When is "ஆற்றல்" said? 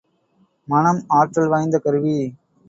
1.09-1.47